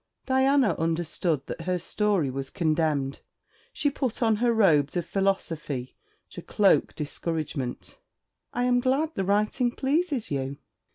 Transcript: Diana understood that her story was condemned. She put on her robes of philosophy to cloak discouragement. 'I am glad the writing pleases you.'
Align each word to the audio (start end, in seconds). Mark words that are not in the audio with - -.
Diana 0.25 0.73
understood 0.79 1.45
that 1.45 1.61
her 1.61 1.77
story 1.77 2.31
was 2.31 2.49
condemned. 2.49 3.19
She 3.71 3.91
put 3.91 4.23
on 4.23 4.37
her 4.37 4.51
robes 4.51 4.97
of 4.97 5.05
philosophy 5.05 5.95
to 6.31 6.41
cloak 6.41 6.95
discouragement. 6.95 7.99
'I 8.51 8.63
am 8.63 8.79
glad 8.79 9.11
the 9.13 9.23
writing 9.23 9.69
pleases 9.69 10.31
you.' 10.31 10.57